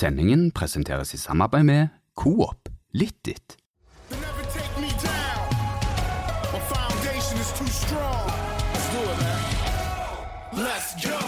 [0.00, 2.68] Sendingen presenteres i samarbeid med Coop.
[10.56, 11.18] Let's go.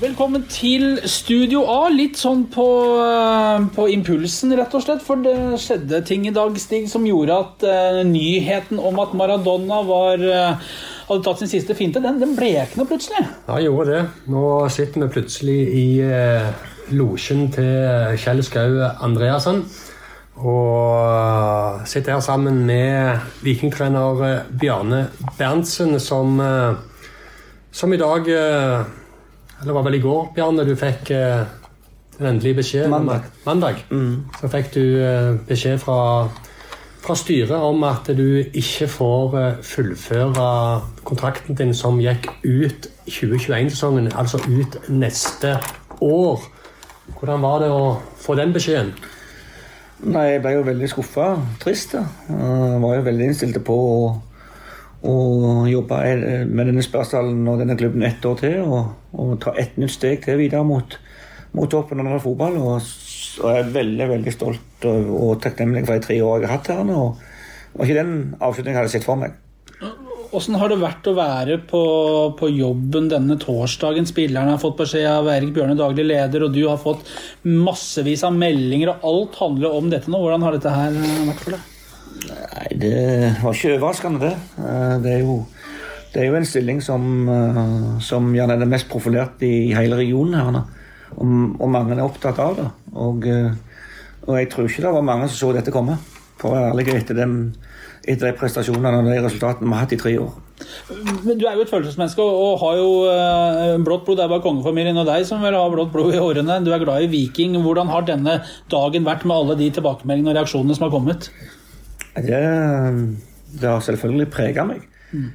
[0.00, 1.88] Velkommen til Studio A.
[1.90, 2.66] Litt sånn på,
[3.00, 5.02] eh, på impulsen, rett og slett.
[5.02, 9.82] For det skjedde ting i dag, Stig, som gjorde at uh, nyheten om at Maradona
[9.88, 10.78] var, uh,
[11.08, 13.26] hadde tatt sin siste finte, den, den blekna plutselig.
[13.48, 14.06] Ja, gjorde det.
[14.30, 19.64] Nå sitter vi plutselig i eh, losjen til Kjell Skau Andreassen.
[20.36, 25.06] Og sitter her sammen med vikingtrener Bjarne
[25.38, 26.74] Berntsen, som, eh,
[27.72, 28.84] som i dag eh,
[29.62, 31.46] Eller var vel i går, Bjarne, du fikk eh,
[32.18, 32.90] den endelige beskjed?
[32.90, 33.30] Mandag.
[33.46, 33.80] Mandag.
[34.40, 34.82] Så fikk du
[35.48, 36.28] beskjed fra,
[37.00, 40.50] fra styret om at du ikke får fullføre
[41.04, 45.56] kontrakten din som gikk ut 2021-sesongen, altså ut neste
[46.00, 46.44] år.
[47.14, 47.84] Hvordan var det å
[48.20, 48.90] få den beskjeden?
[50.04, 51.28] Nei, jeg ble jo veldig skuffa.
[51.62, 51.94] Trist.
[51.94, 52.02] da.
[52.28, 54.00] Jeg var jo veldig innstilt på å,
[55.08, 55.14] å
[55.70, 56.00] jobbe
[56.50, 58.58] med denne spørsmålen og denne klubben ett år til.
[58.66, 60.98] Og, og ta ett nytt steg til videre mot,
[61.56, 62.58] mot toppen av fotball.
[62.60, 62.92] Og,
[63.40, 66.58] og jeg er veldig veldig stolt og, og takknemlig for de tre årene jeg har
[66.58, 66.94] hatt her.
[66.98, 67.24] Og,
[67.76, 69.38] og ikke den avslutningen jeg hadde sett for meg.
[70.36, 71.80] Åssen har det vært å være på,
[72.36, 74.04] på jobben denne torsdagen?
[74.08, 77.06] Spillerne har fått beskjed av Erik Bjørne, daglig leder, og du har fått
[77.46, 80.20] massevis av meldinger, og alt handler om dette nå.
[80.20, 81.72] Hvordan har dette her vært for deg?
[82.26, 82.96] Nei, det
[83.42, 84.34] var ikke overraskende, det.
[84.60, 85.38] Eh, Det er jo,
[86.12, 87.62] det er jo en stilling som, eh,
[88.04, 90.60] som gjerne er det mest profilerte i hele regionen her.
[91.16, 92.68] Og, og mange er opptatt av det.
[92.92, 93.52] Og, eh,
[94.26, 95.96] og jeg tror ikke det var mange som så dette komme.
[96.36, 97.38] For å være ærlig etter, den,
[98.06, 100.34] etter de prestasjonene og de resultatene vi har hatt i tre år.
[101.26, 104.18] Men Du er jo et følelsesmenneske og, har jo eh, blått blod.
[104.18, 106.60] Det er bare kongefamilien og deg som vil ha blått blod i årene.
[106.64, 107.58] Du er glad i Viking.
[107.64, 108.38] Hvordan har denne
[108.72, 111.30] dagen vært med alle de tilbakemeldingene og reaksjonene som har kommet?
[112.16, 112.42] Det,
[113.60, 114.86] det har selvfølgelig prega meg.
[115.12, 115.28] Mm.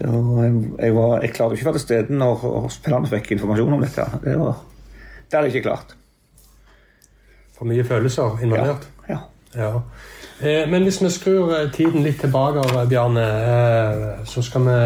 [0.00, 2.42] jeg, var, jeg klarte ikke å være til stede når
[2.74, 4.08] spillerne fikk informasjon om dette.
[4.24, 4.58] Det, var,
[5.28, 5.94] det hadde jeg ikke klart.
[7.54, 8.88] For mye følelser involvert?
[9.06, 9.20] Ja.
[9.54, 9.70] Ja.
[9.70, 9.80] Eh,
[10.42, 14.78] men hvis vi skrur eh, tiden litt tilbake, Bjarne, eh, så skal vi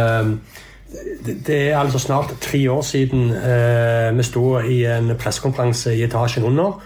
[1.47, 6.47] det, er altså snart tre år siden eh, vi sto i en pressekonferanse i etasjen
[6.49, 6.79] under,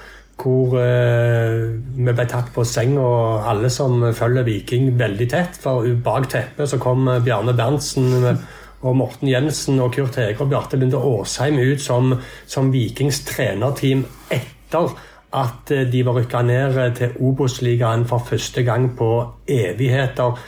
[0.42, 5.58] hvor eh, vi ble tatt på seng, og alle som følger Viking veldig tett.
[5.62, 8.42] For bak teppet så kom eh, Bjarne Berntsen eh,
[8.82, 12.16] og Morten Jensen og Kurt Hege og Bjarte Lunde Åsheim ut som,
[12.50, 14.02] som Vikings trenerteam
[14.34, 14.90] etter
[15.34, 19.10] at eh, de var rykka ned eh, til Obos-ligaen for første gang på
[19.48, 20.38] evigheter.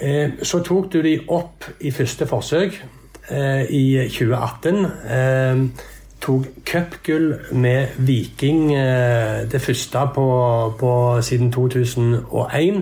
[0.00, 2.80] Eh, Så tok du de opp i første forsøk
[3.70, 4.86] i 2018.
[5.06, 5.60] Eh,
[6.20, 8.72] tok cupgull med Viking,
[9.52, 10.24] det første på,
[10.80, 12.80] på siden 2001.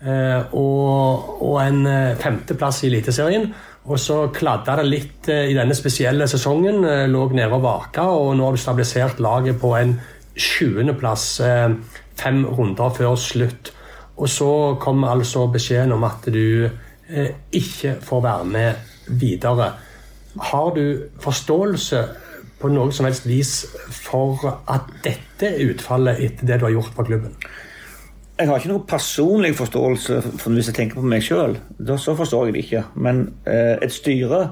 [0.00, 1.84] Eh, og, og en
[2.16, 3.50] femteplass i Eliteserien.
[3.84, 6.80] Og så kladda det litt i denne spesielle sesongen.
[7.12, 9.94] Lå nede og vaka, og nå har du stabilisert laget på en
[10.40, 11.68] 20.-plass eh,
[12.20, 13.72] fem runder før slutt.
[14.20, 18.74] Og så kom altså beskjeden om at du eh, ikke får være med
[19.20, 19.72] videre.
[20.50, 20.84] Har du
[21.20, 22.04] forståelse
[22.60, 23.54] på noe som helst vis
[23.88, 27.36] for at dette er utfallet etter det du har gjort for klubben?
[28.40, 31.58] Jeg har ikke noe personlig forståelse for hvis jeg tenker på meg sjøl.
[32.00, 32.84] Så forstår jeg det ikke.
[32.96, 34.42] Men eh, et styre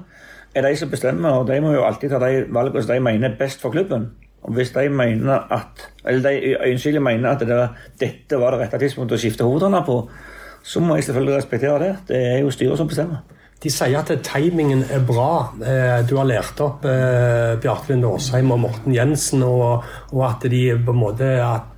[0.55, 3.31] er de som bestemmer, og de må jo alltid ta de valgene som de mener
[3.31, 4.11] er best for klubben.
[4.49, 8.79] Hvis de mener at, eller de øyensynlig mener at det var, dette var det rette
[8.81, 9.99] tidspunktet å skifte hovedånda på,
[10.63, 11.91] så må jeg selvfølgelig respektere det.
[12.09, 13.25] Det er jo styret som bestemmer.
[13.59, 15.51] De sier at timingen er bra.
[15.59, 19.83] Eh, du har lært opp eh, Bjarte Linde Aasheim og Morten Jensen, og,
[20.23, 21.75] at de på en måte at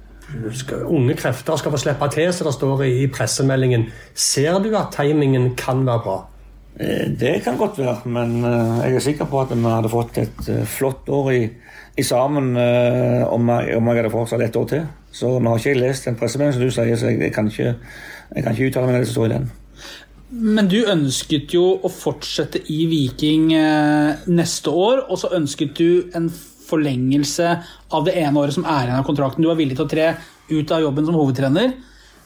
[0.84, 3.88] unge krefter skal få slippe til, som det står i pressemeldingen.
[4.14, 6.18] Ser du at timingen kan være bra?
[6.76, 10.52] Eh, det kan godt være, men jeg er sikker på at vi hadde fått et
[10.68, 11.42] flott år i
[11.98, 14.84] eksamen eh, om, jeg, om, jeg hadde fortsatt et år til.
[15.14, 17.50] Så nå har ikke jeg lest den pressemeldingen som du sier, så jeg, jeg, kan
[17.50, 19.50] ikke, jeg, kan ikke, uttale meg om det som står i den.
[20.30, 26.14] Men du ønsket jo å fortsette i Viking eh, neste år, og så ønsket du
[26.14, 26.30] en
[26.70, 27.54] forlengelse
[27.90, 29.42] av det ene året som er igjen av kontrakten.
[29.42, 30.12] Du var villig til å tre
[30.50, 31.74] ut av jobben som hovedtrener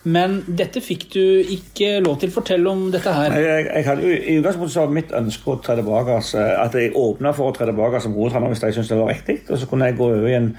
[0.04, 1.20] men dette fikk du
[1.54, 2.30] ikke lov til.
[2.34, 3.32] Fortell om dette her.
[3.32, 6.44] Jeg, jeg, jeg hadde jo, I utgangspunktet så var mitt ønske å tre tilbake, altså,
[6.60, 9.38] at jeg åpna for å tre tilbake som hovedtrener hvis jeg syntes det var riktig.
[9.48, 10.50] Og så kunne jeg gå over i en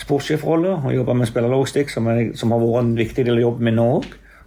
[0.00, 3.64] sportssjefrolle og jobbe med spillerlogistikk, som, jeg- som har vært en viktig del av jobben
[3.70, 4.04] min nå òg.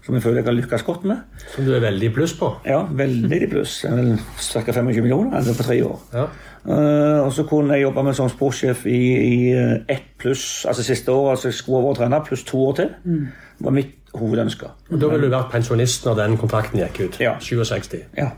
[0.07, 1.18] som jeg føler jeg har lykkes godt med.
[1.54, 2.48] Som du er veldig i pluss på.
[2.65, 3.81] Ja, veldig i pluss.
[3.83, 4.62] Ca.
[4.71, 6.00] 25 millioner altså på tre år.
[6.13, 6.27] Ja.
[6.68, 10.83] Uh, og så kunne jeg jobbe med som sportssjef i, i eh, ett pluss, altså
[10.83, 12.89] siste år, altså jeg skulle over trene, pluss to år til.
[13.04, 14.69] Det var mitt hovedønske.
[14.92, 17.22] Og Da ville du vært pensjonist når den kontrakten gikk ut.
[17.24, 17.38] Ja.
[17.40, 17.96] 67.
[18.18, 18.31] Ja.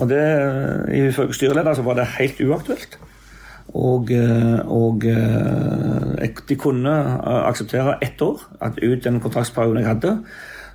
[0.00, 0.20] Og det,
[0.96, 2.98] ifølge styreleder så var det helt uaktuelt.
[3.74, 9.86] Og, eh, og eh, de kunne eh, akseptere ett år, at ut den kontraktsperioden jeg
[9.86, 10.16] hadde.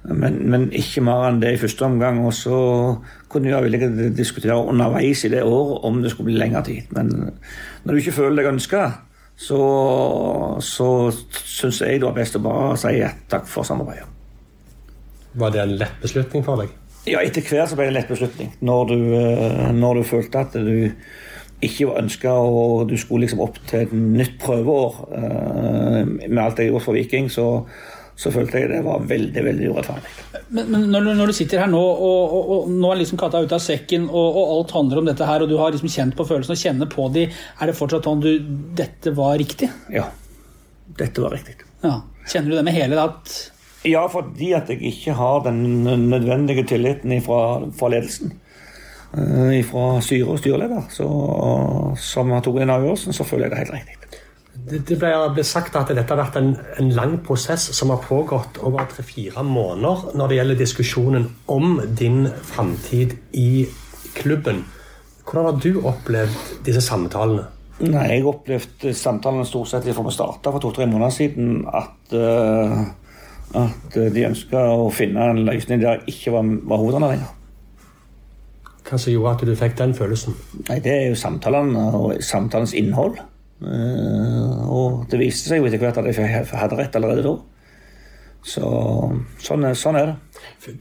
[0.06, 2.22] Men, men ikke mer enn det i første omgang.
[2.26, 2.60] Og så
[3.30, 6.94] kunne jeg villig diskutere underveis i det året om det skulle bli lengre tid.
[6.96, 7.12] Men
[7.84, 8.86] når du ikke føler deg ønska,
[9.36, 9.62] så,
[10.64, 10.90] så
[11.44, 13.00] syns jeg det var best å bare si
[13.32, 14.15] takk for samarbeidet.
[15.36, 16.74] Var det en lett beslutning for deg?
[17.06, 18.54] Ja, etter hvert så ble det en lett beslutning.
[18.66, 20.92] Når du, eh, når du følte at du
[21.66, 26.60] ikke var ønska og du skulle liksom opp til et nytt prøveår eh, med alt
[26.60, 27.46] jeg gjorde for Viking, så,
[28.20, 30.12] så følte jeg det var veldig veldig urettferdig.
[30.50, 33.20] Men, men når, du- når du sitter her nå, og, og, og nå er liksom
[33.22, 35.90] katta ute av sekken, og, og alt handler om dette her, og du har liksom
[35.94, 38.32] kjent på følelsene og kjenner på de, er det fortsatt sånn du
[38.82, 39.70] Dette var riktig?
[39.94, 40.10] Ja,
[41.00, 41.58] dette var riktig.
[41.86, 42.00] Ja.
[42.26, 43.34] Kjenner du det med hele det at
[43.86, 45.62] Ja, fordi at jeg ikke har den
[46.10, 48.34] nødvendige tilliten fra, fra ledelsen.
[49.18, 51.08] eh, Fra styre og styreleder, så,
[51.98, 54.22] som har tatt den avgjørelsen, så føler jeg det helt riktig.
[54.66, 58.00] Det, det ble, ble sagt at dette har vært en, en lang prosess som har
[58.02, 62.24] pågått over tre-fire måneder når det gjelder diskusjonen om din
[62.54, 63.66] framtid i
[64.16, 64.64] klubben.
[65.26, 67.50] Hvordan har du opplevd disse samtalene?
[67.84, 72.86] Nei, Jeg opplevde samtalene stort sett fra vi starta for to-tre måneder siden at, eh,
[73.56, 77.34] at de ønska å finne en løsning der jeg ikke var, var hovedene lenger.
[78.86, 80.36] Hva som gjorde at du fikk den følelsen?
[80.68, 83.18] Nei, Det er jo samtalene og samtalens innhold.
[83.66, 87.36] Eh, og det viste seg jo etter hvert at jeg hadde rett allerede da.
[88.46, 88.68] Så
[89.42, 90.16] sånn sånn er det.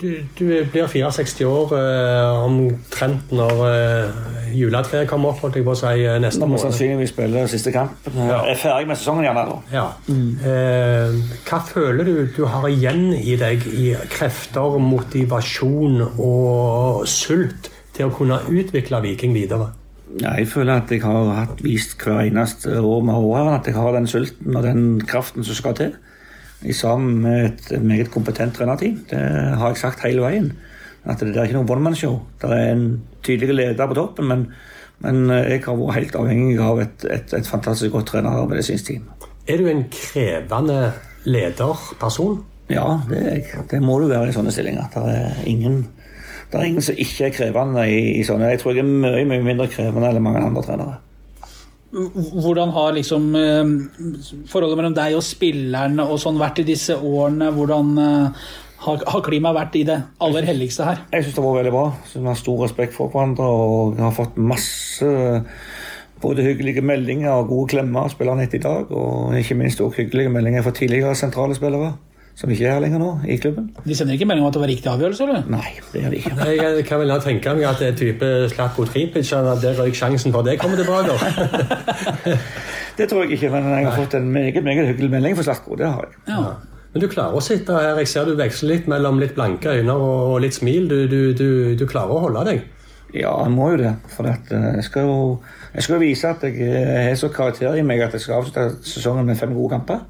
[0.01, 4.19] Du, du blir 64 år eh, omtrent når eh,
[4.57, 6.63] juletreet kommer opp, holdt jeg på å si, eh, neste vi måned.
[6.67, 8.09] sannsynligvis spiller siste kamp.
[8.13, 8.43] Ja.
[8.49, 9.57] Er ferdig med sesongen gjerne da.
[9.73, 9.87] Ja.
[10.53, 11.17] Eh,
[11.49, 18.15] hva føler du du har igjen i deg i krefter, motivasjon og sult til å
[18.15, 19.73] kunne utvikle Viking videre?
[20.21, 23.77] Ja, jeg føler at jeg har hatt vist hver eneste år med HR at jeg
[23.79, 25.95] har den sulten og den kraften som skal til.
[26.65, 29.03] I sammen med et meget kompetent trenerteam.
[29.11, 29.21] Det
[29.61, 30.53] har jeg sagt hele veien.
[31.05, 32.17] At det er ikke noe one-man-show.
[32.41, 32.87] Det er en
[33.27, 34.47] tydelig leder på toppen, men,
[35.05, 38.89] men jeg har vært helt avhengig av et, et, et fantastisk godt trener- og medisinsk
[38.89, 39.11] team.
[39.45, 40.95] Er du en krevende
[41.29, 42.41] lederperson?
[42.73, 43.65] Ja, det er jeg.
[43.71, 44.89] Det må du være i sånne stillinger.
[44.95, 45.83] Det er ingen,
[46.49, 48.55] det er ingen som ikke er krevende i, i sånne.
[48.55, 50.97] Jeg tror jeg er mye, mye mindre krevende enn mange andre trenere.
[51.95, 53.73] Hvordan har liksom eh,
[54.51, 57.53] forholdet mellom deg og spillerne og sånn vært i disse årene?
[57.55, 58.47] Hvordan eh,
[58.85, 61.05] har, klimaet vært i det aller helligste her?
[61.13, 61.85] Jeg syns det var veldig bra.
[62.13, 65.13] Vi har stor respekt for hverandre og har fått masse
[66.25, 68.91] både hyggelige meldinger og gode klemmer av spillerne etter i dag.
[68.91, 71.95] Og ikke minst også hyggelige meldinger fra tidligere sentrale spillere
[72.35, 73.69] som ikke er her lenger nå i klubben.
[73.85, 75.27] De sender ikke melding om at det var riktig avgjørelse?
[75.29, 75.45] eller?
[75.55, 76.49] Nei, det gjør de ikke.
[76.51, 80.35] Jeg kan vel tenke meg at det er type Slatko Tripic, at der røyk sjansen
[80.35, 81.15] for det kommer tilbake.
[82.99, 85.75] Det tror jeg ikke, men jeg har fått en meget, meget hyggelig melding fra Slatko.
[85.75, 86.21] Det har jeg.
[86.29, 86.43] Ja.
[86.95, 87.97] Men du klarer å sitte her.
[87.99, 90.87] Jeg ser du veksler litt mellom litt blanke øyne og litt smil.
[90.87, 92.63] Du, du, du, du klarer å holde deg.
[93.15, 93.91] Ja, jeg må jo det.
[94.15, 95.17] For at, eh, jeg, skal jo,
[95.75, 98.39] jeg skal jo vise at jeg eh, har så karakter i meg at jeg skal
[98.39, 100.05] avslutte sesongen med fem gode kamper.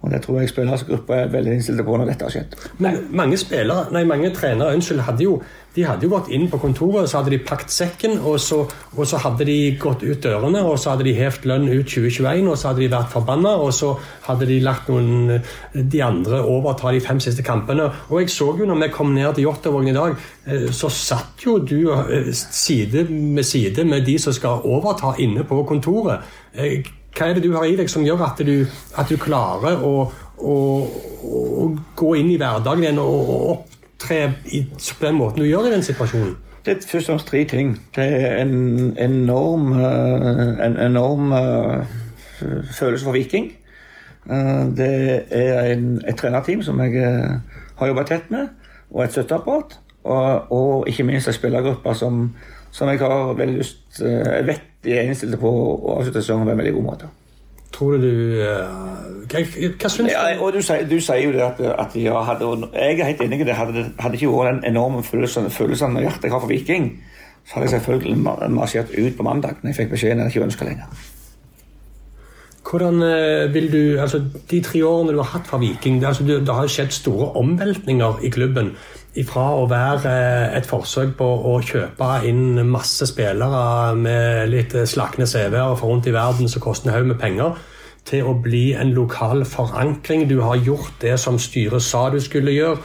[0.00, 2.54] Og det tror jeg spillergruppa er veldig innstilte på når dette har skjedd.
[2.80, 5.34] Men mange spillere, nei, mange trenere unnskyld, hadde jo,
[5.76, 8.62] de hadde jo gått inn på kontoret så hadde de pakket sekken, og så,
[8.96, 12.48] og så hadde de gått ut dørene og så hadde de hevt lønn ut 2021,
[12.48, 13.92] og så hadde de vært forbanna, og så
[14.24, 15.36] hadde de lagt noen
[15.74, 17.90] de andre overta de fem siste kampene.
[18.08, 20.16] Og jeg så jo når vi kom ned til Jåttåvågen i dag,
[20.46, 25.44] eh, så satt jo du eh, side med side med de som skal overta inne
[25.44, 26.24] på kontoret.
[27.16, 28.66] Hva er det du har i deg som gjør at du,
[28.98, 29.94] at du klarer å,
[30.38, 30.56] å,
[31.26, 31.66] å
[31.98, 35.84] gå inn i hverdagen igjen og, opptre i, på den måten du gjør i den
[35.86, 36.36] situasjonen?
[36.64, 37.72] Det er først og fremst tre ting.
[37.96, 41.94] Det er en enorm, eh, en enorm eh,
[42.78, 43.52] følelse for Viking.
[44.30, 44.90] Eh, Det
[45.30, 47.00] er en, et trenerteam som jeg
[47.76, 48.48] har jobbet tett med,
[48.90, 49.78] og et støtteapparat.
[50.04, 52.30] Og, og ikke minst en spillergruppe som,
[52.72, 56.46] som jeg har veldig lyst eh, Jeg vet de er innstilt på å avslutte sesongen
[56.48, 57.08] på en veldig god måte.
[57.74, 58.08] Tror du
[58.42, 58.70] eh,
[59.30, 59.42] Hva,
[59.82, 60.40] hva syns Ja, du?
[60.46, 60.60] og du
[60.90, 63.54] du sier jo det at, at ja, hadde, jeg er helt enig i det.
[63.58, 66.90] Hadde hadde ikke vært den enorme følelsen, følelsen med hjertet jeg har for Viking,
[67.46, 70.46] så hadde jeg selvfølgelig ma- marsjert ut på mandag når jeg fikk beskjeden jeg ikke
[70.48, 71.00] ønska lenger.
[72.70, 76.40] Hvordan eh, vil du, altså De tre årene du har hatt fra Viking, altså, det,
[76.46, 78.74] det har skjedd store omveltninger i klubben.
[79.18, 85.26] Ifra å være eh, et forsøk på å kjøpe inn masse spillere med litt slakne
[85.26, 87.58] CV-er og rundt i verden som koster en haug med penger,
[88.06, 90.28] til å bli en lokal forankring.
[90.30, 92.78] Du har gjort det som styret sa du skulle gjøre.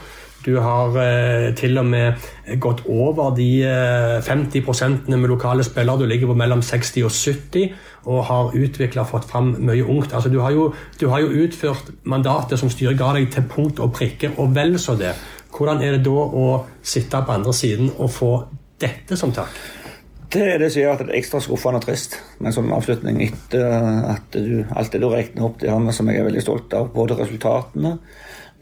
[0.46, 2.26] Du har eh, til og med
[2.62, 5.98] gått over de eh, 50 med lokale spillere.
[5.98, 7.72] Du ligger på mellom 60 og 70
[8.06, 10.12] og har utvikla og fått fram mye ungt.
[10.14, 10.68] Altså, du, har jo,
[11.00, 14.78] du har jo utført mandatet som styret ga deg til punkt og prikke, og vel
[14.78, 15.16] så det.
[15.56, 16.46] Hvordan er det da å
[16.84, 18.30] sitte på andre siden og få
[18.80, 19.54] dette som takk?
[20.32, 22.72] Det er det som gjør at det er ekstra skuffende og trist med en sånn
[22.74, 23.62] avslutning etter
[24.12, 26.74] at du, alt det du regner opp, det har vi som jeg er veldig stolt
[26.76, 26.90] av.
[26.92, 27.94] Både resultatene,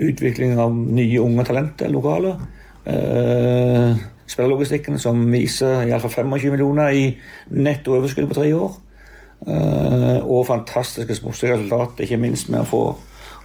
[0.04, 2.36] utviklingen av nye unge talenter lokale,
[2.84, 3.96] eh,
[4.30, 7.08] spillerlogistikken som viser iallfall 25 millioner i
[7.56, 8.78] netto overskudd på tre år.
[9.48, 12.84] Eh, og fantastiske sportslige resultater, ikke minst med å få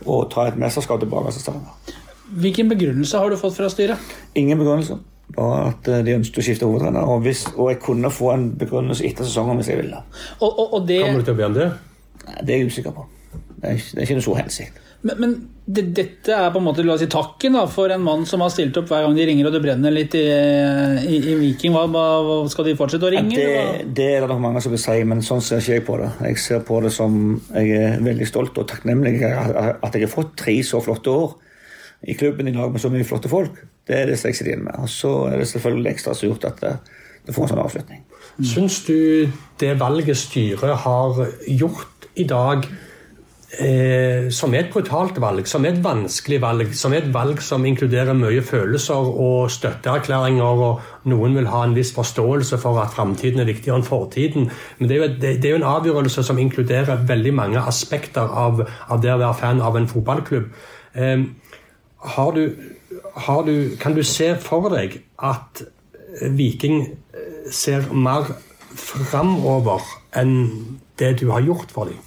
[0.06, 1.79] å ta et mesterskap tilbake til Stavanger.
[2.30, 3.98] Hvilken begrunnelse har du fått fra styret?
[4.38, 5.00] Ingen begrunnelse.
[5.36, 7.06] Bare at eh, de ønsket å skifte hovedtrener.
[7.06, 10.02] Og, hvis, og jeg kunne få en begrunnelse etter sesongen hvis jeg ville.
[10.42, 11.70] Og, og, og det, Kommer du til å be om det?
[12.28, 13.06] Nei, Det er jeg usikker på.
[13.60, 14.86] Det er, ikke- det er ikke noe så hensikt.
[15.02, 15.34] men men
[15.70, 18.42] det, dette er på en måte la oss si, takken da, for en mann som
[18.42, 21.72] har stilt opp hver gang de ringer og det brenner litt i, i, i Viking.
[21.76, 23.36] Hva, hva, Skal de fortsette å ringe?
[23.38, 26.00] Det, det er det nok mange som vil si, men sånn ser ikke jeg på
[26.02, 26.10] det.
[26.26, 27.20] Jeg ser på det som
[27.54, 31.38] jeg er veldig stolt og takknemlig at jeg har fått tre så flotte år
[32.08, 33.58] i klubben i lag med så mye flotte folk.
[33.88, 34.76] Det er det igjen med.
[34.80, 36.76] Og så er det selvfølgelig ekstra som gjort at det,
[37.28, 38.04] det får en sånn avslutning.
[38.40, 39.28] Syns du
[39.60, 42.64] det valget styret har gjort i dag,
[43.60, 47.42] eh, som er et brutalt valg, som er et vanskelig valg, som er et valg
[47.44, 52.96] som inkluderer mye følelser og støtteerklæringer, og noen vil ha en viss forståelse for at
[52.96, 56.24] framtiden er viktigere enn fortiden, men det er jo, det, det er jo en avgjørelse
[56.30, 60.52] som inkluderer veldig mange aspekter av, av det å være fan av en fotballklubb.
[60.96, 61.28] Eh,
[62.00, 62.44] har du,
[63.16, 65.64] har du, kan du se for deg at
[66.36, 66.82] Viking
[67.14, 68.30] eh, ser mer
[68.80, 69.84] framover
[70.18, 72.00] enn det du har gjort for dem?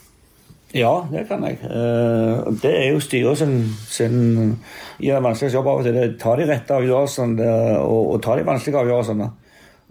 [0.73, 1.59] Ja, det kan jeg.
[1.69, 3.59] Eh, Det er jo styret sin,
[3.89, 4.17] sin
[5.03, 6.15] gjør en vanskelig jobb av og til.
[6.21, 7.49] Tar de rette avgjørelsene
[7.83, 9.29] og, og tar de vanskelige avgjørelsene.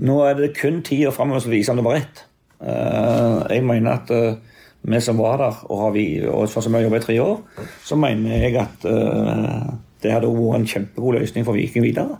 [0.01, 2.23] Nå er det kun tida framover som viser om det var rett.
[2.65, 4.39] Eh, Jeg mener at eh,
[4.81, 7.37] vi som var der, og, har vi, og som har jobbet i tre år,
[7.85, 9.67] så mener jeg at eh,
[10.03, 12.19] det hadde vært en kjempegod løsning for Viking videre.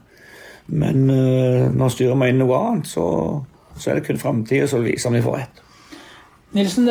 [0.72, 3.06] Men eh, når styret mener noe annet, så,
[3.76, 5.62] så er det kun framtida som viser vise om de får rett.
[6.52, 6.90] Nilsen,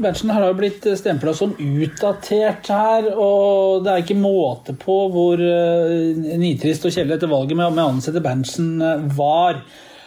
[0.00, 5.42] Berntsen har jo blitt stempla som utdatert her, og det er ikke måte på hvor
[5.44, 9.60] eh, nitrist og kjedelig dette valget med, med å ansette Berntsen eh, var.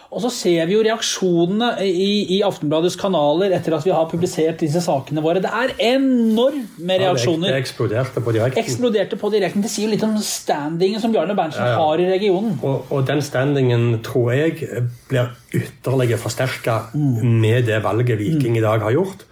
[0.09, 4.57] Og så ser vi jo reaksjonene i, i Aftenbladets kanaler etter at vi har publisert
[4.63, 5.37] disse sakene våre.
[5.43, 6.63] Det er enorme
[6.95, 7.51] Det, reaksjoner.
[7.53, 8.63] det eksploderte på direkten.
[8.63, 9.61] Eksploderte på direkten.
[9.61, 11.83] Det sier jo litt om standingen som Bjarne Berntsen Ja, ja.
[11.83, 12.57] har i regionen.
[12.65, 18.81] Og, og den standingen tror jeg blir ytterligere forsterka med det valget Viking i dag
[18.81, 19.27] har gjort.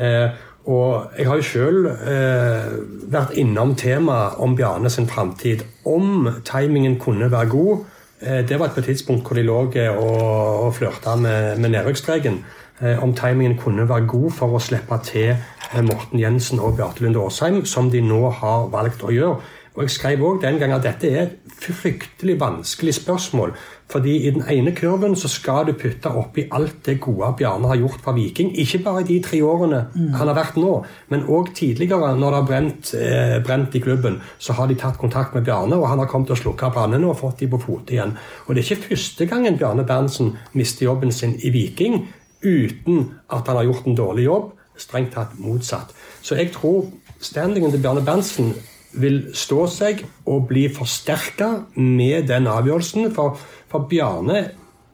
[0.00, 0.32] Eh,
[0.72, 2.68] og jeg har jo sjøl eh,
[3.12, 5.64] vært innom temaet om Bjarne sin framtid.
[5.84, 7.82] Om timingen kunne være god.
[8.22, 12.44] Eh, det var et tidspunkt hvor de lå eh, og, og flørta med, med nedrykksstreken.
[12.80, 15.34] Eh, om timingen kunne være god for å slippe til
[15.82, 19.40] Morten Jensen og Bjarte Lunde Åsheim, som de nå har valgt å gjøre.
[19.74, 23.54] Og Jeg skrev også den gang at dette er et fryktelig vanskelig spørsmål.
[23.92, 27.76] Fordi i den ene kurven så skal du putte oppi alt det gode Bjarne har
[27.76, 28.52] gjort for Viking.
[28.58, 29.82] Ikke bare de tre årene
[30.16, 34.20] han har vært nå, men òg tidligere, når det har brent, eh, brent i klubben.
[34.38, 37.18] Så har de tatt kontakt med Bjarne, og han har kommet og slukka brannene og
[37.18, 38.16] fått de på fote igjen.
[38.46, 42.08] Og det er ikke første gangen Bjarne Berntsen mister jobben sin i Viking
[42.42, 44.52] uten at han har gjort en dårlig jobb.
[44.76, 45.92] Strengt tatt motsatt.
[46.22, 46.86] Så jeg tror
[47.20, 48.54] standingen til Bjarne Berntsen
[49.00, 53.10] vil stå seg og bli forsterka med den avgjørelsen.
[53.14, 54.44] For, for Bjarne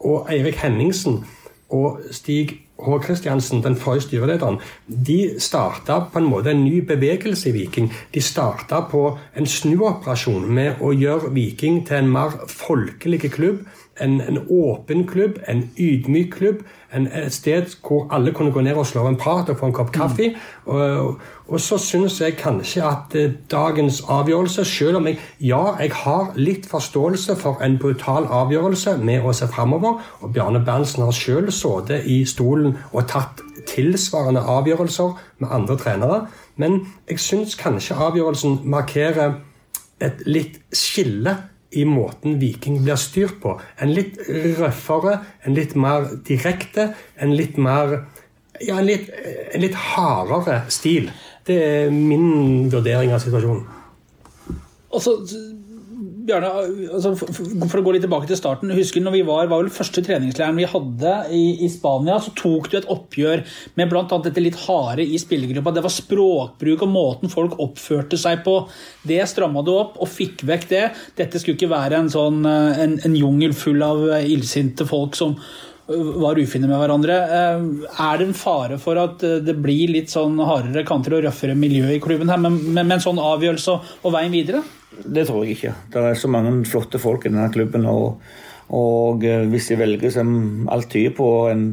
[0.06, 1.22] og Eirik Henningsen
[1.74, 2.98] og Stig H.
[3.02, 7.90] Kristiansen, den forrige styrelederen, de starta på en måte en ny bevegelse i Viking.
[8.14, 9.02] De starta på
[9.34, 13.64] en snuoperasjon med å gjøre Viking til en mer folkelig klubb.
[14.00, 16.62] En, en åpen klubb, en ydmyk klubb.
[16.94, 19.74] En, et sted hvor alle kunne gå ned og slå en prat og få en
[19.76, 20.30] kopp kaffe.
[20.66, 25.92] Og, og så syns jeg kanskje at eh, dagens avgjørelse, selv om jeg ja, jeg
[26.04, 31.16] har litt forståelse for en brutal avgjørelse med å se framover, og Bjarne Berntsen har
[31.16, 36.20] selv sittet i stolen og tatt tilsvarende avgjørelser med andre trenere,
[36.56, 39.38] men jeg syns kanskje avgjørelsen markerer
[40.02, 41.34] et litt skille
[41.70, 43.56] i måten Viking blir styrt på.
[43.76, 44.16] En litt
[44.58, 48.00] røffere, en litt mer direkte, en litt mer
[48.58, 49.06] Ja, en litt,
[49.54, 51.12] en litt hardere stil.
[51.46, 53.60] Det er min vurdering av situasjonen.
[54.88, 55.12] Og så,
[56.28, 56.48] Bjarne,
[56.92, 58.72] altså, for for å gå litt tilbake til starten.
[58.76, 62.68] husker når vi var, var vel første treningsleiren vi hadde i, i Spania, så tok
[62.70, 63.44] du et oppgjør
[63.78, 65.72] med annet dette litt harde i spillergruppa.
[65.74, 68.60] Det var språkbruk og måten folk oppførte seg på.
[69.08, 70.84] Det stramma du opp og fikk vekk det.
[71.18, 75.16] Dette skulle ikke være en, sånn, eh, en, en jungel full av eh, illsinte folk
[75.18, 77.20] som eh, var ufine med hverandre.
[77.24, 81.94] Er det en fare for at det blir litt sånn hardere kanter og røffere miljø
[81.94, 84.66] i klubben her, med, med, med en sånn avgjørelse og veien videre?
[84.90, 85.74] Det tror jeg ikke.
[85.92, 87.86] Det er så mange flotte folk i denne klubben.
[87.86, 88.22] Og,
[88.74, 90.30] og eh, hvis de velger, som
[90.72, 91.66] alt tyder på, en,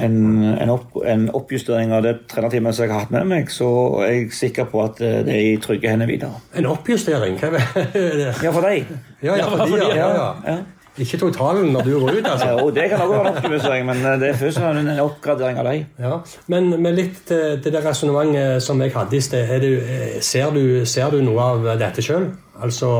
[0.00, 0.18] en,
[0.50, 3.70] en, opp, en oppjustering av det trenerteamet som jeg har hatt med meg, så
[4.04, 6.42] er jeg sikker på at eh, det er i trygge hender videre.
[6.58, 7.38] En oppjustering?
[7.40, 8.34] Hva er det?
[8.42, 8.90] Ja, for deg.
[9.22, 10.60] Ja, ja, for de, ja, ja, ja.
[11.00, 12.48] Ikke totalen når du går ut, altså.
[12.60, 15.68] jo, det kan også være en oppgradering, men eh, det er først en oppgradering av
[15.70, 15.86] deg.
[16.02, 16.18] Ja,
[16.52, 19.50] men, med litt til det der resonnementet som jeg hadde i sted.
[19.70, 22.28] eh, Ser, du- ser du noe av dette sjøl?
[22.60, 22.90] Altså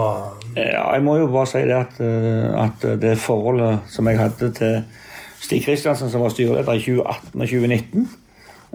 [0.56, 4.50] Ja, jeg må jo bare si det at, eh, at det forholdet som jeg hadde
[4.56, 4.80] til
[5.40, 8.08] Stig Kristiansen, som var styreleder i 2018 og 2019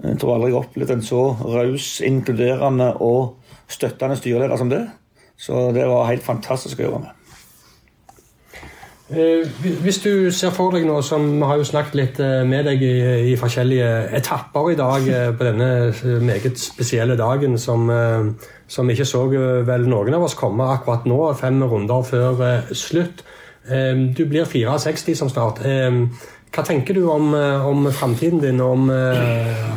[0.04, 3.36] Jeg tror aldri jeg har opplevd en så raus, inkluderende og
[3.68, 4.82] støttende styreleder som det.
[5.38, 7.12] Så det var helt fantastisk å jobbe med.
[9.10, 9.48] Eh,
[9.82, 12.82] Hvis du ser for deg nå, som vi har jo snakket litt eh, med deg
[12.82, 12.94] i,
[13.32, 17.90] i forskjellige etapper i dag eh, på denne meget spesielle dagen som,
[18.68, 19.24] som ikke så
[19.66, 23.24] vel noen av oss komme akkurat nå, fem runder før slutt.
[23.66, 25.58] Du blir 64 som snart.
[26.54, 28.60] Hva tenker du om, om framtiden din?
[28.62, 28.86] Om,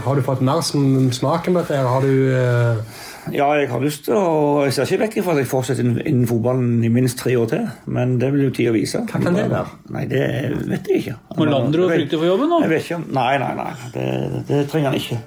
[0.06, 1.80] har du fått mer smaken på dette?
[1.82, 2.86] Har du
[3.34, 6.28] Ja, jeg har lyst til å Jeg ser ikke vekk fra at jeg fortsetter innen-
[6.30, 7.66] fotballen i minst tre år til.
[7.86, 9.02] Men det vil jo tida vise.
[9.06, 9.66] Hva kan det være?
[9.96, 10.22] Nei, det
[10.68, 11.16] vet jeg ikke.
[11.38, 12.62] Molander og frykte frykter for jobben nå?
[12.64, 13.02] Jeg vet ikke.
[13.14, 13.74] Nei, nei, nei.
[13.94, 14.08] Det,
[14.48, 15.20] det trenger han ikke.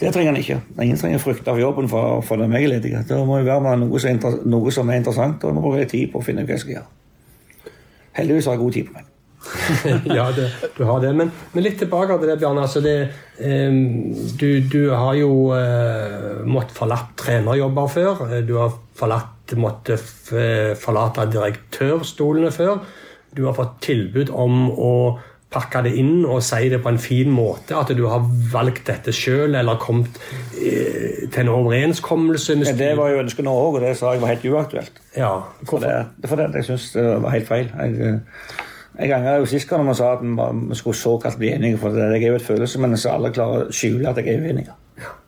[0.00, 0.60] Det trenger han ikke.
[0.82, 2.92] Ingen trenger frykte for jobben for, for den meg er ledig.
[3.08, 5.88] Det må jo være med noe som, noe som er interessant, og jeg må bruke
[5.90, 7.72] tid på å finne ut hva jeg skal gjøre.
[8.18, 9.10] Heldigvis har jeg god tid på meg.
[10.18, 11.12] ja, det, du har det.
[11.16, 12.64] Men, men litt tilbake til det, Bjarne.
[12.66, 12.94] Altså det,
[13.38, 13.76] eh,
[14.40, 18.24] du, du har jo eh, måttet forlatt trenerjobber før.
[18.30, 20.32] Eh, Du har forlatt, måttet f
[20.80, 22.80] forlate direktørstolene før.
[23.34, 24.92] Du har fått tilbud om å
[25.54, 27.76] pakke det inn og si det på en fin måte.
[27.78, 30.16] At du har valgt dette sjøl, eller kommet
[30.58, 34.14] eh, til en overenskommelse med Men det var jo ønsket nå òg, og det sa
[34.16, 34.98] jeg var helt uaktuelt.
[35.14, 35.32] Ja,
[35.70, 35.94] For det,
[36.26, 37.70] for det jeg syns det var helt feil.
[37.70, 38.22] Jeg,
[38.98, 40.22] jeg angrer jo sist gang når man sa at
[40.70, 43.70] vi skulle såkalt bli enige, for det, jeg er jo et følelsesmenneske, alle klarer å
[43.74, 44.66] skjule at jeg er uenig.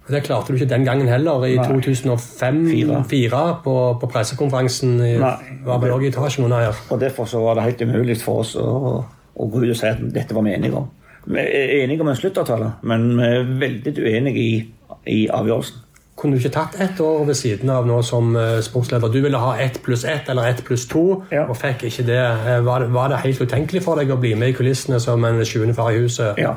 [0.07, 4.93] Det klarte du ikke den gangen heller, i 2005-2004 på, på pressekonferansen.
[5.01, 5.35] i- Nei.
[5.65, 6.75] var vel også i etasjen under her.
[6.91, 9.05] Og Derfor så var det helt umulig for oss å,
[9.37, 10.87] å gå ut og si at dette var vi enige om.
[11.27, 14.67] Vi er enige om en sluttavtale, men vi er veldig uenige i,
[15.11, 15.83] i avgjørelsen.
[16.17, 19.11] Kunne du ikke tatt ett år ved siden av nå som eh, sportsleder?
[19.13, 21.45] Du ville ha ett pluss ett eller ett pluss to, Ja.
[21.45, 22.23] og fikk ikke det.
[22.23, 22.89] Eh, Var, det.
[22.95, 25.93] var det helt utenkelig for deg å bli med i kulissene som en sjuende far
[25.93, 26.39] i huset?
[26.41, 26.55] Ja,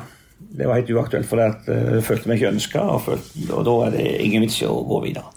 [0.56, 3.66] det var helt uaktuelt, for det eh, jeg følte meg ikke ønska, og, følte- og
[3.68, 5.28] da er det ingen vits i å gå videre.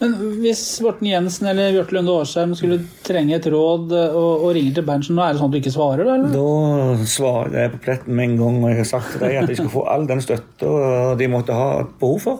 [0.00, 4.74] Men hvis Morten Jensen eller Bjarte Lunde Årsheim skulle trenge et råd og, og ringer
[4.78, 6.14] til Berntsen, nå er det sånn at du ikke svarer, da?
[6.18, 6.34] eller?
[6.34, 9.50] Da svarer jeg på pletten med en gang, og jeg har sagt til deg at
[9.52, 11.68] de skal få all den støtta de måtte ha
[12.00, 12.38] behov for.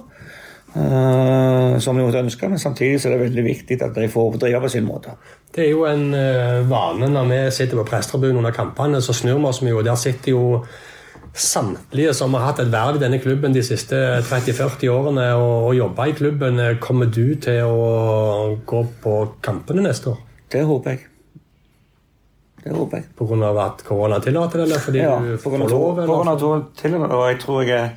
[0.76, 4.38] Eh, som de måtte ønske, men samtidig så er det veldig viktig at de får
[4.42, 5.14] drive på sin måte.
[5.54, 9.38] Det er jo en eh, vane når vi sitter på prestetribunen under kampene, så snur
[9.40, 10.44] vi oss mye, og der sitter jo
[11.38, 13.94] samtlige som har hatt et verv i denne klubben de siste
[14.26, 16.58] 30-40 årene og, og jobba i klubben.
[16.60, 20.18] Eh, Kommer du til å gå på kampene neste år?
[20.50, 21.04] Det håper jeg.
[22.64, 23.06] Det håper jeg.
[23.16, 23.50] Pga.
[23.64, 25.68] at korona tillater det, eller fordi Ja, du på får lov?
[25.70, 26.38] to- på grunn av Eller?
[26.40, 27.90] to- til og og jeg tror jeg er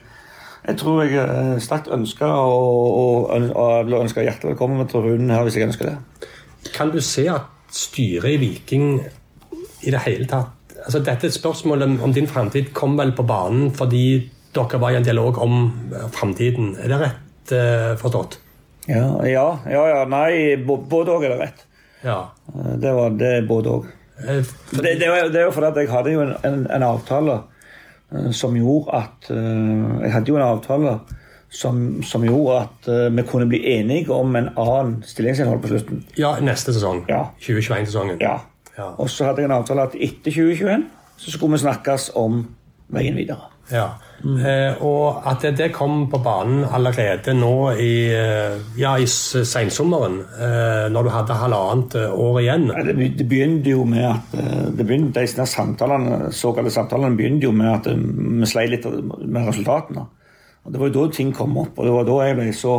[0.67, 5.45] jeg tror jeg er sterkt ønsker og, og, og, ønsker hjertelig velkommen til runden her
[5.47, 6.29] hvis jeg ønsker det.
[6.75, 9.01] Kan du se at styret i Viking
[9.81, 14.29] i det hele tatt altså Dette spørsmålet om, din framtid kom vel på banen fordi
[14.55, 15.53] dere var i en dialog om
[15.93, 16.73] eh, framtiden.
[16.81, 18.39] Er det rett uh, forstått?
[18.89, 21.61] Ja, ja, ja, ja nei, både òg er det rett.
[22.01, 22.31] Ja.
[22.55, 23.87] Eh, Det var det både òg.
[24.25, 27.37] Eh, Det, det, det er jo fordi at jeg hadde jo en, en, en avtale
[27.37, 27.43] eh,
[28.35, 30.99] som gjorde at eh, Jeg hadde jo en avtale
[31.51, 36.05] som, som gjorde at eh, vi kunne bli enige om en annen stillingsinnhold på slutten.
[36.17, 37.03] ja, neste sesong.
[37.09, 37.25] Ja.
[37.43, 38.17] 2021-sesongen.
[38.23, 38.37] Ja.
[38.77, 38.89] Ja.
[38.97, 40.85] Og så hadde jeg en avtale at etter 2021
[41.21, 42.43] så skulle vi snakkes om
[42.91, 43.51] veien videre.
[43.71, 43.87] Ja.
[44.21, 50.19] Eh, og at det, det kom på banen allerede nå i, eh, ja, i sensommeren,
[50.37, 52.67] eh, når du hadde halvannet eh, år igjen.
[52.91, 57.71] Det, begynte jo med at eh, det begynte, de samtalene, såkalte samtalene begynte jo med
[57.73, 60.05] at vi sleit litt med resultatene.
[60.61, 62.75] Og Det var jo da ting kom opp, og det var da jeg ble så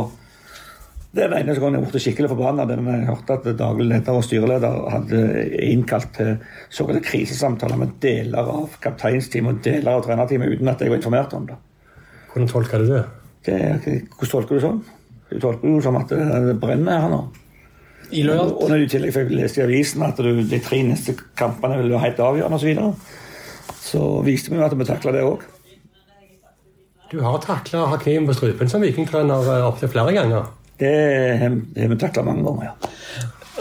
[1.13, 2.63] Det den eneste gangen jeg ble skikkelig forbanna.
[2.65, 5.19] Da jeg hørte at daglig leder og styreleder hadde
[5.61, 6.31] innkalt til
[6.73, 11.35] såkalte krisesamtaler med deler av kapteinsteamet og deler av trenerteamet uten at jeg var informert
[11.37, 11.59] om det.
[12.31, 13.03] Hvordan tolker du det?
[13.45, 14.81] det hvordan tolker du sånn?
[15.29, 17.21] Du tolker jo som at det brenner her nå.
[18.13, 18.57] Illojalt.
[18.57, 21.77] Og når du i tillegg fikk lest i avisen at du, de tre neste kampene
[21.77, 25.23] ville være helt avgjørende osv., så, videre, så viste vi jo at vi takla det
[25.29, 25.45] òg.
[27.13, 30.49] Du har takla Hakim på strupen som vikingtrener eh, opptil flere ganger.
[30.79, 30.93] Det
[31.39, 32.93] har vi takla mange ganger, ja.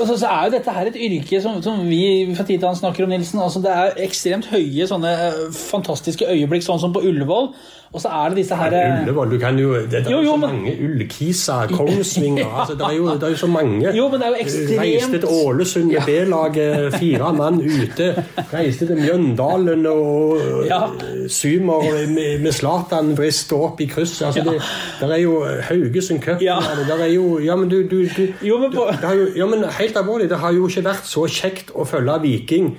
[0.00, 2.00] Og så, så er jo dette her et yrke som, som vi
[2.32, 3.42] fra tid til annen snakker om, Nilsen.
[3.44, 7.50] Altså, det er ekstremt høye sånne eh, fantastiske øyeblikk, sånn som på Ullevål.
[7.92, 10.16] Og så er det disse her eh, Ullevål, du kan jo Det, det er Jo,
[10.16, 13.46] jo jo, så men- mange Ullkiser, Kongsvinger altså, det, er jo, det er jo så
[13.52, 13.90] mange.
[13.96, 18.24] Jo, men det er jo ekstremt- Reiste til Ålesund med B-laget, fire mann ute.
[18.54, 20.80] Reiste til Mjøndalen og Ja.
[21.28, 24.26] Symer med, med Zlatan briste opp i krysset.
[24.26, 24.62] Altså, det,
[25.00, 26.40] der er jo Haugesund Cup.
[26.42, 26.56] Ja.
[26.88, 29.96] Der er jo Ja, men du, du, du Jo, men på- jo, ja, men helt
[29.96, 32.72] alvorlig, det har jo ikke vært så kjekt å følge Viking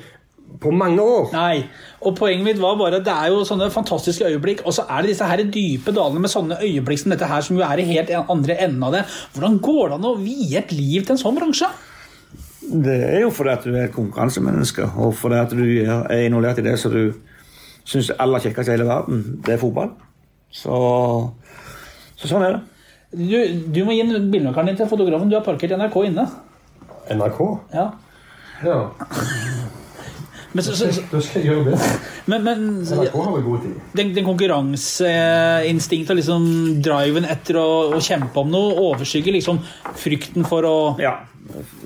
[0.64, 1.30] på mange år.
[1.36, 1.64] Nei.
[2.04, 5.04] Og poenget mitt var bare at det er jo sånne fantastiske øyeblikk, og så er
[5.04, 7.88] det disse her dype dalene med sånne øyeblikk som dette her, som jo er i
[7.92, 9.04] helt andre enden av det.
[9.36, 11.70] Hvordan går det an å vie et liv til en sånn bransje?
[12.64, 16.28] Det er jo fordi at du er et konkurransemenneske, og fordi at du er er
[16.28, 17.14] involvert i det som du
[17.84, 19.24] syns er aller kjekkest i hele verden.
[19.46, 19.92] Det er fotball.
[20.54, 20.78] Så,
[22.16, 22.62] så sånn er det.
[23.14, 23.36] Du,
[23.76, 25.30] du må gi en bilnøkkelen din til fotografen.
[25.30, 26.26] Du har parkert NRK inne.
[27.14, 27.42] NRK?
[27.76, 27.90] Ja.
[28.64, 28.80] Ja.
[30.54, 31.78] Men, så, så, så, Da skal jeg gjøre det.
[32.30, 33.78] men, men NRK har vel god tid.
[33.98, 36.46] den, den konkurranseinstinktet og liksom
[36.86, 39.62] driven etter å, å kjempe om noe overskygger liksom
[40.00, 41.16] frykten for å Ja,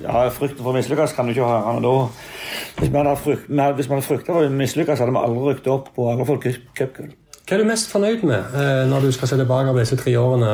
[0.04, 1.78] ja frykten for å mislykkes kan du ikke høre.
[1.78, 1.94] Men da,
[2.78, 6.10] hvis man hadde frykt, hadde frykta for å mislykkes, hadde vi aldri rykket opp på
[6.12, 7.10] aldri folk cup- cupgull.
[7.48, 10.12] Hva er du mest fornøyd med eh, når du skal se tilbake av disse tre
[10.20, 10.50] årene?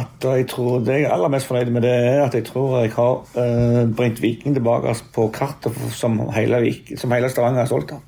[0.00, 2.78] At jeg tror, Det jeg er aller mest fornøyd med, det er at jeg tror
[2.80, 6.62] jeg har eh, bringt Viking tilbake på kartet som hele,
[6.96, 8.00] som hele Stavanger er stolt av.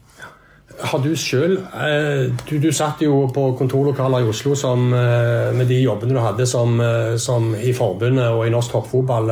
[0.80, 5.82] Har du selv, eh, du, du satt jo på kontorlokaler i Oslo som, med de
[5.82, 6.80] jobbene du hadde som,
[7.20, 9.28] som i forbundet og i norsk toppfotball.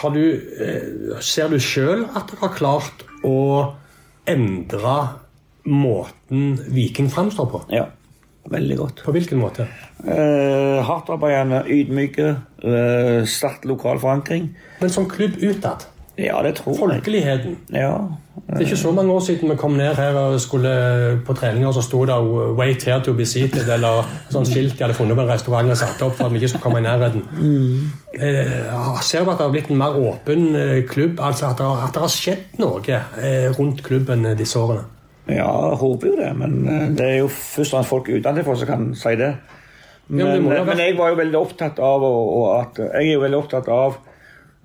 [0.00, 0.24] Har du,
[1.20, 3.38] ser du selv at dere har klart å
[4.24, 5.00] endre
[5.68, 7.60] måten Viking framstår på?
[7.72, 7.84] Ja,
[8.50, 9.02] veldig godt.
[9.04, 9.66] På hvilken måte?
[10.06, 12.28] Eh, Hardtarbeidende, ydmyke,
[12.64, 14.50] eh, sterk lokal forankring.
[14.80, 15.86] Men som klubb utad.
[16.18, 16.80] Ja, det tror jeg.
[16.80, 17.56] Folkeligheten.
[17.72, 17.92] Ja,
[18.48, 21.72] Det er ikke så mange år siden vi kom ned her og skulle på treninger,
[21.72, 22.14] så sto det
[22.58, 25.76] 'Wait here to be seated', eller sånn skilt de hadde funnet på en restaurant og
[25.76, 27.22] satt opp for at vi ikke skulle komme i nærheten.
[28.14, 31.20] Eh, ser du at det har blitt en mer åpen eh, klubb?
[31.20, 32.80] altså At det, har- at det har skjedd noe
[33.22, 34.84] eh, rundt klubben eh, disse årene?
[35.28, 36.32] Ja jeg håper jo det.
[36.40, 39.32] Men eh, det er jo først og fremst folk utenfor som kan si det.
[40.08, 42.78] Men, Ja, men det eh, men jeg var jo veldig opptatt av og, og at,
[42.78, 43.98] Jeg er jo veldig opptatt av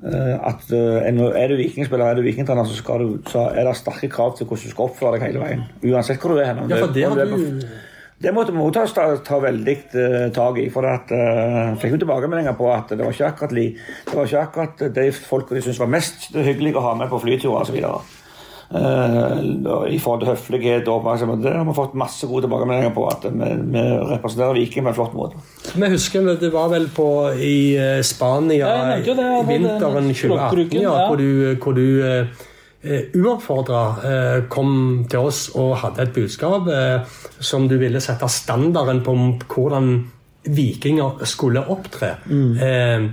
[0.08, 4.12] eh, at er du vikingspiller er du vikingtrener, så, skal du, så er det sterke
[4.12, 5.66] krav til hvordan du skal oppføre deg hele veien.
[5.84, 6.54] Uansett hvor du er.
[6.54, 6.64] hen.
[6.72, 7.68] Ja, for det har du
[8.24, 10.70] Det måtte også ta, ta veldig uh, tak i.
[10.72, 13.66] For at, uh, fikk jo tilbakemeldinger på at det var ikke akkurat, li,
[14.08, 17.20] det var ikke akkurat de folka de syntes var mest hyggelig å ha med på
[17.26, 17.82] flyturer osv.
[18.74, 21.44] Uh, I forhold til høflighet og oppmerksomhet.
[21.44, 23.04] Det har vi fått masse gode tilbakemeldinger på.
[23.12, 25.44] At vi, vi representerer Viking på en flott måte.
[25.78, 30.82] Vi husker det var vel på i eh, Spania Ja, det, i det- vinteren 2018,
[30.82, 36.68] ja, hvor du, hvor du eh, uoppfordra eh, kom til oss og hadde et budskap
[36.68, 37.06] eh,
[37.40, 39.16] som du ville sette standarden på
[39.54, 39.94] hvordan
[40.44, 42.16] vikinger skulle opptre.
[42.28, 43.06] Eh, eh,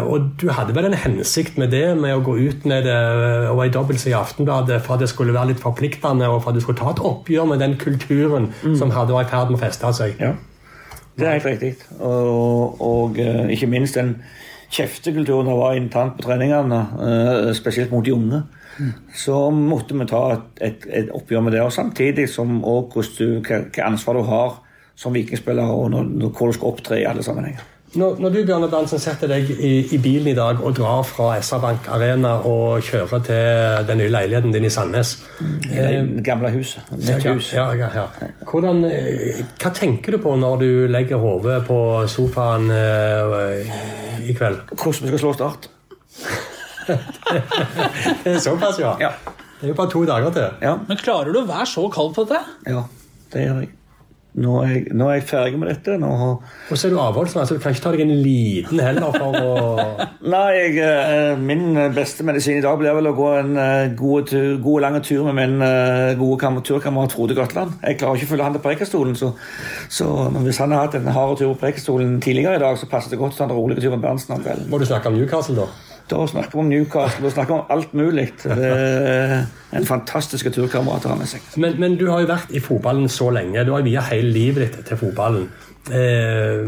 [0.00, 3.50] og du hadde vel en hensikt med det, med å gå ut med det eh,
[3.52, 6.56] og ei dobbeltside i Aftenbladet for at det skulle være litt forpliktende, og for at
[6.56, 9.64] du skulle ta et oppgjør med den kulturen som hadde vært i ferd med å
[9.66, 10.16] feste seg.
[10.22, 10.32] Ja,
[11.18, 11.74] det er helt riktig.
[12.00, 14.16] Og, og eh, ikke minst den
[14.72, 18.44] kjeftekulturen det var internt på treningene, eh, spesielt mot de unge.
[19.16, 21.64] Så måtte vi ta et, et, et oppgjør med det.
[21.66, 24.60] Og samtidig som også hva ansvar du har
[24.98, 27.66] som vikingspiller, og når, når, hvor du skal opptre i alle sammenhenger.
[27.96, 31.30] Når, når du Bjørne Berntsen, setter deg i, i bilen i dag og drar fra
[31.40, 36.84] SR-Bank Arena og kjører til den nye leiligheten din i Sandnes I det gamle huset.
[36.92, 37.48] Nytt hus.
[37.56, 38.04] ja, ja, ja.
[38.50, 41.78] Hvordan, eh, Hva tenker du på når du legger hodet på
[42.12, 43.72] sofaen eh,
[44.28, 44.60] i kveld?
[44.74, 45.70] Hvordan vi skal slå Start.
[48.24, 48.94] Det er Såpass, ja.
[49.00, 49.10] Ja.
[49.58, 50.46] Det er jo bare to dager til.
[50.62, 52.44] Ja, Men klarer du å være så kald på dette?
[52.68, 52.84] ja
[53.32, 53.72] det gjør jeg.
[54.38, 55.94] Nå er, jeg, nå er jeg ferdig med dette.
[55.98, 56.08] Nå,
[56.70, 59.34] Og så er du avholdsmann, så du kan ikke ta deg en liten heller for
[59.40, 59.96] å
[60.34, 64.28] nei, jeg, eh, min beste medisin i dag blir vel å gå en eh, god,
[64.30, 67.78] tur, god lang tur med min eh, gode kam- turkamerat Frode Grøtland.
[67.82, 69.32] Jeg klarer ikke å følge han til Preikestolen, så,
[69.90, 70.06] så
[70.44, 73.18] hvis han har hatt en hard tur på Preikestolen tidligere i dag, så passer det
[73.24, 74.68] godt å ta en rolig tur med Berntsen om kvelden.
[74.70, 75.87] Må du snakke om Newcastle, da?
[76.08, 78.30] Da snakker vi om Newcastle og snakker om alt mulig.
[78.40, 79.42] Det er
[79.76, 81.44] en fantastisk turkamerat å ha med seg.
[81.60, 83.64] Men, men du har jo vært i fotballen så lenge.
[83.68, 85.48] Du har viet hele livet ditt til fotballen.
[85.92, 86.64] Eh,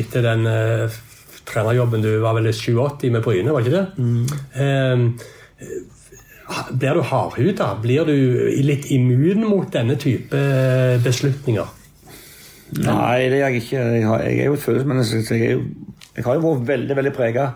[0.00, 1.00] etter den eh,
[1.48, 3.84] trenerjobben du var vel i 87 med Bryne, var ikke det?
[4.64, 4.96] Eh,
[6.72, 7.68] blir du hardhuda?
[7.82, 8.16] Blir du
[8.64, 11.78] litt immun mot denne type eh, beslutninger?
[12.82, 13.84] Nei, det er jeg ikke.
[14.00, 15.36] Jeg, er jo et følelsesmenneske.
[15.36, 15.60] Jeg,
[16.16, 17.50] jeg har jo vært veldig veldig prega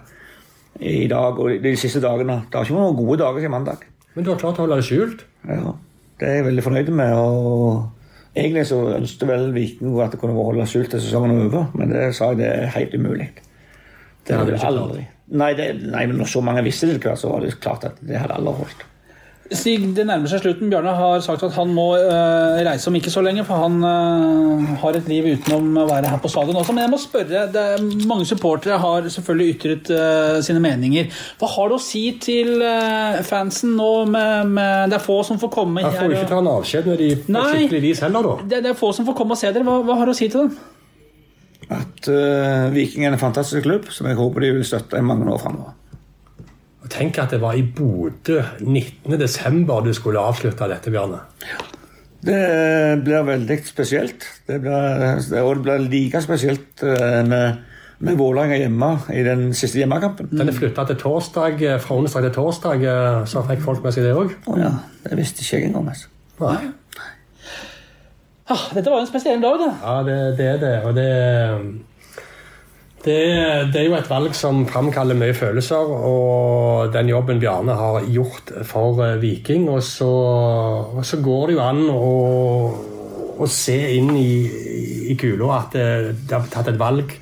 [0.81, 2.43] i dag og de siste dagene.
[2.47, 3.85] Det har ikke vært noen gode dager siden mandag.
[4.15, 5.25] Men du har klart å holde det skjult?
[5.49, 5.75] Ja,
[6.21, 7.13] det er jeg veldig fornøyd med.
[7.17, 11.71] og Egentlig så ønsket vel Viking at det kunne holdt skjult til sesongen er over,
[11.77, 13.31] men det sa jeg det er helt umulig.
[14.27, 14.83] Det hadde hadde du ikke klart.
[14.83, 15.07] aldri.
[15.27, 18.21] Nei, det, nei, men når så mange visste det, så var det klart at det
[18.21, 18.85] hadde aldri holdt.
[19.55, 20.71] Stig, det nærmer seg slutten.
[20.73, 24.73] Bjarne har sagt at han må uh, reise om ikke så lenge, for han uh,
[24.83, 26.75] har et liv utenom å være her på stadion også.
[26.75, 31.13] Men jeg må spørre, det er, mange supportere har selvfølgelig ytret uh, sine meninger.
[31.39, 32.65] Hva har du å si til
[33.27, 33.91] fansen nå?
[34.11, 36.31] Med, med, det er få som får komme Jeg får ikke her.
[36.33, 38.49] ta en avskjed med de på skikkelig vis heller, da.
[38.51, 39.67] Det, det er få som får komme og se dere.
[39.67, 40.57] Hva, hva har du å si til dem?
[41.67, 45.27] At uh, Viking er en fantastisk klubb som jeg håper de vil støtte i mange
[45.31, 45.75] år framover.
[46.87, 49.65] Og Tenk at det var i Bodø 19.12.
[49.83, 51.25] du skulle avslutte dette, Bjarne.
[52.27, 52.43] Det
[53.03, 54.23] blir veldig spesielt.
[54.47, 57.59] Det blir, og det blir like spesielt eh, med,
[57.99, 60.31] med Vålerenga hjemme i den siste hjemmekampen.
[60.31, 63.97] Den er flytta til torsdag, eh, fra onsdag til torsdag, eh, så fikk folk med
[63.97, 64.39] seg det òg.
[64.47, 64.73] Å ja,
[65.09, 65.91] det visste ikke jeg engang.
[65.91, 66.07] Altså.
[68.47, 69.73] Ah, dette var en spesiell dag, da.
[69.83, 70.75] Ja, det, det er det.
[70.87, 71.11] Og det,
[73.07, 73.21] det,
[73.73, 78.51] det er jo et valg som framkaller mye følelser, og den jobben Bjarne har gjort
[78.67, 79.69] for eh, Viking.
[79.71, 80.09] Og så,
[80.91, 82.11] og så går det jo an å,
[83.39, 84.31] å se inn i,
[85.13, 85.89] i kula at det,
[86.27, 87.15] det har tatt et valg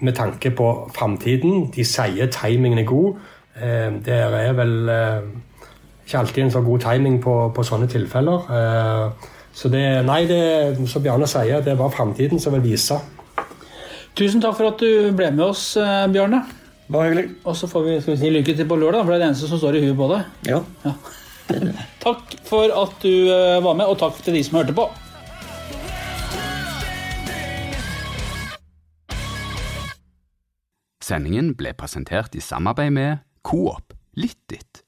[0.00, 1.68] med tanke på framtiden.
[1.72, 3.20] De sier timingen er god.
[3.56, 5.30] Eh, Det er vel eh,
[6.06, 8.50] ikke alltid en så god timing på, på sånne tilfeller.
[8.60, 12.98] Eh, Så det, nei, det, som Bjarne sier, det var framtiden som vil vise.
[14.16, 16.12] Tusen takk for at du ble med oss, Bjørne.
[16.14, 16.38] Bjarne.
[16.88, 17.34] Bare hyggelig.
[17.44, 19.28] Og så får vi, skal vi si lykke til på lørdag, for det er det
[19.32, 20.22] eneste som står i huet på deg.
[20.48, 20.60] Ja.
[22.06, 24.86] Takk for at du eh, var med, og takk til de som hørte på.
[31.06, 34.85] Sendingen ble presentert i samarbeid med Coop Litt ditt.